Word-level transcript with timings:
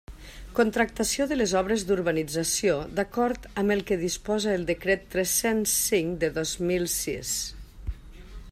Contractació 0.59 1.27
de 1.31 1.35
les 1.37 1.51
obres 1.59 1.83
d'urbanització 1.89 2.79
d'acord 3.01 3.45
amb 3.63 3.75
el 3.77 3.85
que 3.91 3.99
disposa 4.05 4.55
el 4.61 4.67
Decret 4.73 5.07
tres-cents 5.17 5.77
cinc 5.87 6.21
de 6.25 6.35
dos 6.43 6.59
mil 6.71 6.91
sis. 6.99 7.37